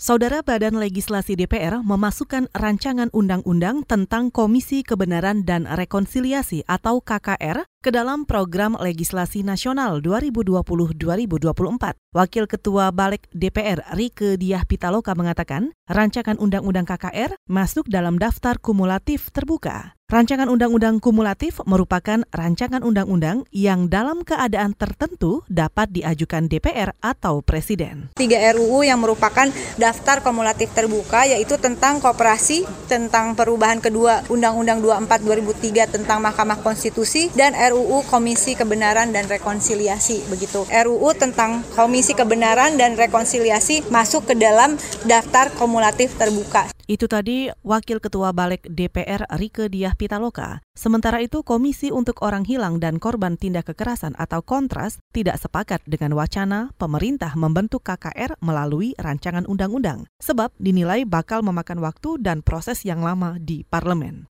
Saudara 0.00 0.40
Badan 0.40 0.80
Legislasi 0.80 1.36
DPR 1.36 1.84
memasukkan 1.84 2.48
rancangan 2.56 3.12
undang-undang 3.14 3.84
tentang 3.84 4.32
Komisi 4.32 4.80
Kebenaran 4.82 5.44
dan 5.44 5.68
Rekonsiliasi 5.68 6.64
atau 6.64 7.04
KKR 7.04 7.68
ke 7.82 7.90
dalam 7.90 8.24
program 8.24 8.78
legislasi 8.78 9.42
nasional 9.42 9.98
2020-2024. 10.00 11.98
Wakil 12.14 12.44
Ketua 12.46 12.94
Balik 12.94 13.26
DPR 13.34 13.82
Rike 13.92 14.38
Diah 14.38 14.62
Pitaloka 14.62 15.12
mengatakan, 15.18 15.74
rancangan 15.90 16.38
undang-undang 16.38 16.86
KKR 16.86 17.34
masuk 17.50 17.90
dalam 17.90 18.16
daftar 18.16 18.56
kumulatif 18.62 19.28
terbuka. 19.34 19.98
Rancangan 20.12 20.52
undang-undang 20.52 21.00
kumulatif 21.00 21.56
merupakan 21.64 22.20
rancangan 22.36 22.84
undang-undang 22.84 23.48
yang 23.48 23.88
dalam 23.88 24.28
keadaan 24.28 24.76
tertentu 24.76 25.40
dapat 25.48 25.88
diajukan 25.88 26.52
DPR 26.52 26.92
atau 27.00 27.40
Presiden. 27.40 28.12
Tiga 28.12 28.52
RUU 28.52 28.84
yang 28.84 29.00
merupakan 29.00 29.48
daftar 29.82 30.22
kumulatif 30.22 30.70
terbuka 30.70 31.26
yaitu 31.26 31.58
tentang 31.58 31.98
kooperasi, 31.98 32.62
tentang 32.86 33.34
perubahan 33.34 33.82
kedua 33.82 34.22
Undang-Undang 34.30 34.78
24 34.78 35.26
2003 35.26 35.90
tentang 35.98 36.22
Mahkamah 36.22 36.62
Konstitusi 36.62 37.26
dan 37.34 37.58
RUU 37.58 38.06
Komisi 38.06 38.54
Kebenaran 38.54 39.10
dan 39.10 39.26
Rekonsiliasi 39.26 40.30
begitu. 40.30 40.62
RUU 40.70 41.10
tentang 41.18 41.66
Komisi 41.74 42.14
Kebenaran 42.14 42.78
dan 42.78 42.94
Rekonsiliasi 42.94 43.90
masuk 43.90 44.30
ke 44.30 44.38
dalam 44.38 44.78
daftar 45.02 45.50
kumulatif 45.58 46.14
terbuka. 46.14 46.70
Itu 46.92 47.08
tadi 47.08 47.48
Wakil 47.64 48.04
Ketua 48.04 48.36
Balik 48.36 48.68
DPR 48.68 49.24
Rike 49.40 49.72
Diah 49.72 49.96
Pitaloka. 49.96 50.60
Sementara 50.76 51.24
itu 51.24 51.40
Komisi 51.40 51.88
untuk 51.88 52.20
Orang 52.20 52.44
Hilang 52.44 52.84
dan 52.84 53.00
Korban 53.00 53.40
Tindak 53.40 53.72
Kekerasan 53.72 54.12
atau 54.20 54.44
Kontras 54.44 55.00
tidak 55.14 55.40
sepakat 55.40 55.80
dengan 55.88 56.12
wacana 56.12 56.68
pemerintah 56.76 57.32
membentuk 57.32 57.80
KKR 57.86 58.36
melalui 58.44 58.92
rancangan 59.00 59.48
undang-undang, 59.48 59.71
sebab 60.20 60.52
dinilai 60.58 61.06
bakal 61.06 61.40
memakan 61.46 61.80
waktu 61.80 62.18
dan 62.20 62.42
proses 62.42 62.82
yang 62.82 63.00
lama 63.00 63.38
di 63.38 63.62
parlemen. 63.68 64.31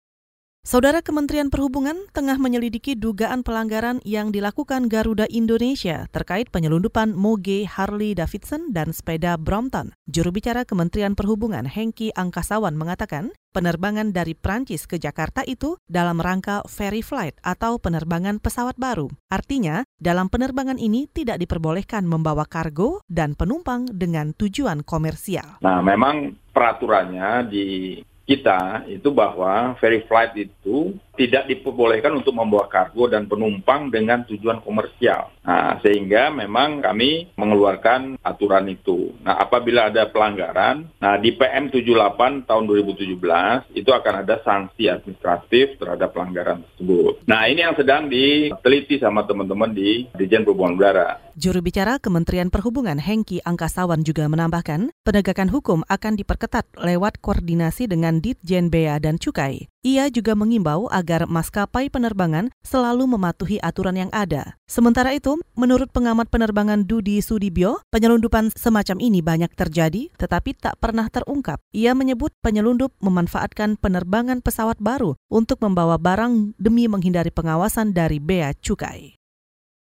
Saudara 0.63 1.03
Kementerian 1.03 1.51
Perhubungan 1.51 2.07
tengah 2.15 2.39
menyelidiki 2.39 2.95
dugaan 2.95 3.43
pelanggaran 3.43 3.99
yang 4.07 4.31
dilakukan 4.31 4.87
Garuda 4.87 5.27
Indonesia 5.27 6.07
terkait 6.15 6.49
penyelundupan 6.55 7.11
moge 7.11 7.67
Harley 7.67 8.15
Davidson 8.15 8.71
dan 8.71 8.95
sepeda 8.95 9.35
Brompton. 9.35 9.91
Juru 10.07 10.31
bicara 10.31 10.63
Kementerian 10.63 11.19
Perhubungan 11.19 11.67
Hengki 11.67 12.15
Angkasawan 12.15 12.79
mengatakan 12.79 13.35
penerbangan 13.51 14.15
dari 14.15 14.39
Prancis 14.39 14.87
ke 14.87 14.95
Jakarta 14.95 15.43
itu 15.43 15.75
dalam 15.85 16.23
rangka 16.23 16.63
ferry 16.71 17.03
flight 17.03 17.35
atau 17.43 17.75
penerbangan 17.75 18.39
pesawat 18.39 18.79
baru. 18.79 19.11
Artinya, 19.27 19.83
dalam 19.99 20.31
penerbangan 20.31 20.79
ini 20.79 21.11
tidak 21.11 21.43
diperbolehkan 21.43 22.07
membawa 22.07 22.47
kargo 22.47 23.03
dan 23.11 23.35
penumpang 23.35 23.91
dengan 23.91 24.31
tujuan 24.31 24.87
komersial. 24.87 25.59
Nah, 25.59 25.83
memang 25.83 26.39
peraturannya 26.55 27.51
di 27.51 27.67
kita 28.33 28.89
itu 28.89 29.13
bahwa 29.13 29.77
ferry 29.77 30.01
flight 30.09 30.33
itu 30.33 30.97
tidak 31.13 31.45
diperbolehkan 31.45 32.13
untuk 32.17 32.33
membawa 32.33 32.65
kargo 32.65 33.05
dan 33.05 33.29
penumpang 33.29 33.93
dengan 33.93 34.25
tujuan 34.25 34.61
komersial. 34.65 35.29
Nah, 35.45 35.77
sehingga 35.83 36.33
memang 36.33 36.81
kami 36.81 37.35
mengeluarkan 37.37 38.17
aturan 38.23 38.65
itu. 38.71 39.13
Nah, 39.21 39.37
apabila 39.37 39.91
ada 39.91 40.09
pelanggaran, 40.09 40.89
nah 40.97 41.19
di 41.19 41.35
PM 41.35 41.69
78 41.69 42.47
tahun 42.49 42.63
2017 42.65 43.77
itu 43.77 43.89
akan 43.91 44.13
ada 44.25 44.41
sanksi 44.41 44.89
administratif 44.89 45.77
terhadap 45.77 46.15
pelanggaran 46.15 46.65
tersebut. 46.65 47.21
Nah, 47.29 47.45
ini 47.45 47.61
yang 47.61 47.75
sedang 47.77 48.09
diteliti 48.09 48.97
sama 48.97 49.27
teman-teman 49.27 49.75
di 49.75 50.07
Dijen 50.15 50.47
Perhubungan 50.47 50.79
Udara. 50.79 51.19
Juru 51.33 51.65
bicara 51.65 51.97
Kementerian 51.97 52.53
Perhubungan 52.53 53.01
Hengki 53.01 53.41
Angkasawan 53.41 54.05
juga 54.05 54.29
menambahkan, 54.29 54.93
penegakan 55.01 55.49
hukum 55.49 55.81
akan 55.89 56.13
diperketat 56.13 56.69
lewat 56.77 57.19
koordinasi 57.25 57.89
dengan 57.89 58.21
Ditjen 58.21 58.69
Bea 58.69 59.01
dan 59.01 59.17
Cukai. 59.17 59.72
Ia 59.83 60.07
juga 60.07 60.31
mengimbau 60.31 60.87
agar 60.87 61.27
maskapai 61.27 61.91
penerbangan 61.91 62.47
selalu 62.63 63.03
mematuhi 63.03 63.59
aturan 63.59 63.99
yang 63.99 64.07
ada. 64.15 64.55
Sementara 64.63 65.11
itu, 65.11 65.35
menurut 65.59 65.91
pengamat 65.91 66.31
penerbangan 66.31 66.87
Dudi 66.87 67.19
Sudibyo, 67.19 67.83
penyelundupan 67.91 68.55
semacam 68.55 69.03
ini 69.03 69.19
banyak 69.19 69.51
terjadi 69.51 70.07
tetapi 70.15 70.55
tak 70.55 70.79
pernah 70.79 71.11
terungkap. 71.11 71.59
Ia 71.75 71.91
menyebut 71.99 72.31
penyelundup 72.39 72.95
memanfaatkan 73.03 73.75
penerbangan 73.75 74.39
pesawat 74.39 74.79
baru 74.79 75.19
untuk 75.27 75.59
membawa 75.59 75.99
barang 75.99 76.55
demi 76.55 76.87
menghindari 76.87 77.35
pengawasan 77.35 77.91
dari 77.91 78.23
bea 78.23 78.55
cukai. 78.55 79.19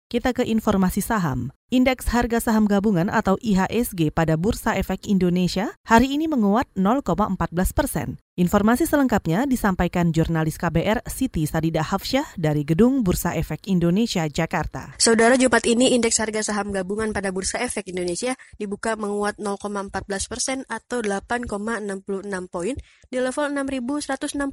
Kita 0.06 0.30
ke 0.30 0.46
informasi 0.46 1.02
saham. 1.02 1.50
Indeks 1.68 2.08
harga 2.08 2.40
saham 2.40 2.64
gabungan 2.64 3.12
atau 3.12 3.36
IHSG 3.44 4.08
pada 4.08 4.40
Bursa 4.40 4.72
Efek 4.80 5.04
Indonesia 5.04 5.76
hari 5.84 6.16
ini 6.16 6.24
menguat 6.24 6.64
0,14 6.72 7.36
persen. 7.76 8.16
Informasi 8.38 8.86
selengkapnya 8.86 9.50
disampaikan 9.50 10.14
jurnalis 10.14 10.62
KBR 10.62 11.02
Siti 11.10 11.42
Sadida 11.42 11.82
Hafsyah 11.82 12.38
dari 12.38 12.62
Gedung 12.62 13.02
Bursa 13.02 13.34
Efek 13.34 13.66
Indonesia, 13.66 14.24
Jakarta. 14.30 14.94
Saudara 14.96 15.34
Jumat 15.34 15.66
ini 15.66 15.92
indeks 15.92 16.22
harga 16.22 16.46
saham 16.46 16.70
gabungan 16.70 17.10
pada 17.10 17.34
Bursa 17.34 17.58
Efek 17.60 17.90
Indonesia 17.90 18.38
dibuka 18.56 18.94
menguat 18.94 19.42
0,14 19.42 20.30
persen 20.30 20.62
atau 20.70 21.02
8,66 21.02 22.06
poin 22.46 22.78
di 23.10 23.18
level 23.18 23.46
6.160,78. 23.58 24.46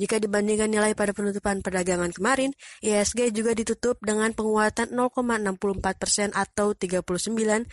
Jika 0.00 0.16
dibandingkan 0.16 0.72
nilai 0.72 0.96
pada 0.96 1.12
penutupan 1.12 1.60
perdagangan 1.60 2.16
kemarin, 2.16 2.56
IHSG 2.80 3.30
juga 3.36 3.52
ditutup 3.52 4.00
dengan 4.00 4.32
penguatan 4.32 4.88
0,6 4.88 5.51
64% 5.56 6.32
atau 6.32 6.72
39,24 6.76 7.66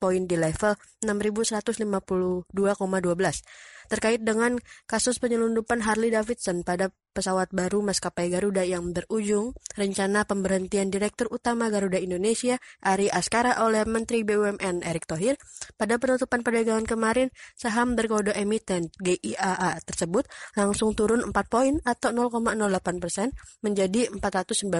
poin 0.00 0.22
di 0.24 0.36
level 0.36 0.72
6152,12. 1.02 2.50
Terkait 3.90 4.22
dengan 4.22 4.54
kasus 4.86 5.18
penyelundupan 5.18 5.82
Harley 5.82 6.14
Davidson 6.14 6.62
pada 6.62 6.94
pesawat 7.10 7.50
baru 7.50 7.82
maskapai 7.82 8.30
Garuda 8.30 8.62
yang 8.62 8.94
berujung 8.94 9.50
rencana 9.74 10.22
pemberhentian 10.22 10.94
Direktur 10.94 11.26
Utama 11.34 11.66
Garuda 11.74 11.98
Indonesia 11.98 12.62
Ari 12.86 13.10
Askara 13.10 13.58
oleh 13.66 13.82
Menteri 13.82 14.22
BUMN 14.22 14.86
Erick 14.86 15.10
Thohir 15.10 15.34
pada 15.74 15.98
penutupan 15.98 16.46
perdagangan 16.46 16.86
kemarin 16.86 17.34
saham 17.58 17.98
berkode 17.98 18.30
emiten 18.38 18.94
GIAA 19.02 19.82
tersebut 19.82 20.30
langsung 20.54 20.94
turun 20.94 21.26
4 21.26 21.34
poin 21.50 21.82
atau 21.82 22.14
0,08 22.14 23.02
persen 23.02 23.34
menjadi 23.58 24.06
496 24.14 24.70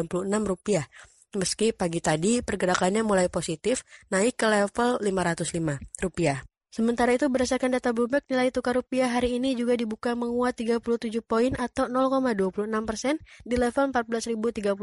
rupiah. 0.47 0.87
Meski 1.31 1.71
pagi 1.71 2.03
tadi 2.03 2.43
pergerakannya 2.43 3.07
mulai 3.07 3.31
positif, 3.31 3.87
naik 4.11 4.35
ke 4.35 4.51
level 4.51 4.99
Rp505. 4.99 6.43
Sementara 6.71 7.15
itu 7.15 7.27
berdasarkan 7.31 7.79
data 7.79 7.95
Bloomberg, 7.95 8.27
nilai 8.27 8.51
tukar 8.51 8.79
rupiah 8.79 9.07
hari 9.11 9.39
ini 9.39 9.55
juga 9.55 9.79
dibuka 9.79 10.19
menguat 10.19 10.59
37 10.59 11.23
poin 11.23 11.55
atau 11.55 11.87
0,26 11.87 12.67
persen 12.83 13.15
di 13.47 13.55
level 13.59 13.95
14.031 13.95 14.79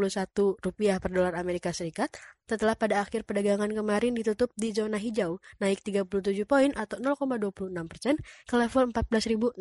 rupiah 0.63 0.99
per 1.03 1.11
dolar 1.11 1.35
Amerika 1.35 1.75
Serikat 1.75 2.15
setelah 2.47 2.79
pada 2.79 3.03
akhir 3.03 3.27
perdagangan 3.27 3.67
kemarin 3.67 4.15
ditutup 4.15 4.51
di 4.55 4.71
zona 4.71 4.95
hijau, 4.95 5.43
naik 5.59 5.83
37 5.83 6.47
poin 6.47 6.71
atau 6.79 6.95
0,26 6.95 7.75
persen 7.91 8.15
ke 8.47 8.55
level 8.55 8.95
14.068 8.95 9.59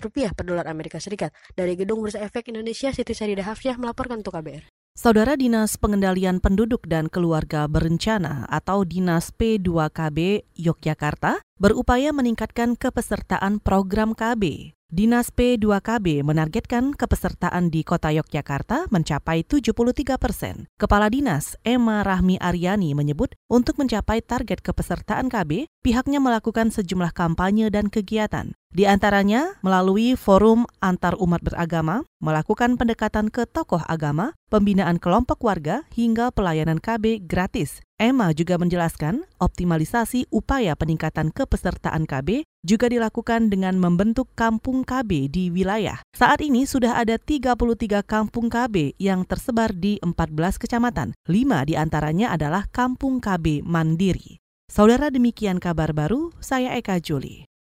rupiah 0.00 0.32
per 0.32 0.44
dolar 0.48 0.64
Amerika 0.64 0.96
Serikat. 0.96 1.36
Dari 1.52 1.76
Gedung 1.76 2.00
Bursa 2.00 2.24
Efek 2.24 2.48
Indonesia, 2.48 2.88
Siti 2.88 3.12
Sarida 3.12 3.44
Hafsyah 3.44 3.76
melaporkan 3.76 4.24
untuk 4.24 4.32
KBR. 4.32 4.79
Saudara 5.00 5.32
Dinas 5.32 5.80
Pengendalian 5.80 6.44
Penduduk 6.44 6.84
dan 6.84 7.08
Keluarga 7.08 7.64
Berencana 7.64 8.44
atau 8.52 8.84
Dinas 8.84 9.32
P2KB 9.32 10.44
Yogyakarta 10.52 11.40
berupaya 11.56 12.12
meningkatkan 12.12 12.76
kepesertaan 12.76 13.64
program 13.64 14.12
KB. 14.12 14.76
Dinas 14.92 15.32
P2KB 15.32 16.20
menargetkan 16.20 16.92
kepesertaan 16.92 17.72
di 17.72 17.80
Kota 17.80 18.12
Yogyakarta 18.12 18.92
mencapai 18.92 19.40
73 19.40 20.20
persen. 20.20 20.68
Kepala 20.76 21.08
Dinas 21.08 21.56
Emma 21.64 22.04
Rahmi 22.04 22.36
Aryani 22.36 22.92
menyebut 22.92 23.32
untuk 23.48 23.80
mencapai 23.80 24.20
target 24.20 24.60
kepesertaan 24.60 25.32
KB, 25.32 25.64
pihaknya 25.80 26.20
melakukan 26.20 26.68
sejumlah 26.68 27.16
kampanye 27.16 27.72
dan 27.72 27.88
kegiatan. 27.88 28.52
Di 28.70 28.86
antaranya 28.86 29.58
melalui 29.66 30.14
forum 30.14 30.62
antar 30.78 31.18
umat 31.18 31.42
beragama, 31.42 32.06
melakukan 32.22 32.78
pendekatan 32.78 33.26
ke 33.26 33.42
tokoh 33.42 33.82
agama, 33.90 34.30
pembinaan 34.46 35.02
kelompok 35.02 35.42
warga, 35.42 35.82
hingga 35.90 36.30
pelayanan 36.30 36.78
KB 36.78 37.26
gratis. 37.26 37.82
Emma 37.98 38.30
juga 38.30 38.62
menjelaskan 38.62 39.26
optimalisasi 39.42 40.30
upaya 40.30 40.78
peningkatan 40.78 41.34
kepesertaan 41.34 42.06
KB 42.06 42.46
juga 42.62 42.86
dilakukan 42.86 43.50
dengan 43.50 43.74
membentuk 43.74 44.30
kampung 44.38 44.86
KB 44.86 45.26
di 45.26 45.50
wilayah. 45.50 45.98
Saat 46.14 46.38
ini 46.38 46.62
sudah 46.62 46.94
ada 46.94 47.18
33 47.18 48.06
kampung 48.06 48.46
KB 48.46 48.94
yang 49.02 49.26
tersebar 49.26 49.74
di 49.74 49.98
14 49.98 50.62
kecamatan. 50.62 51.10
Lima 51.26 51.66
di 51.66 51.74
antaranya 51.74 52.30
adalah 52.30 52.70
kampung 52.70 53.18
KB 53.18 53.66
mandiri. 53.66 54.38
Saudara 54.70 55.10
demikian 55.10 55.58
kabar 55.58 55.90
baru, 55.90 56.30
saya 56.38 56.78
Eka 56.78 57.02
Juli. 57.02 57.49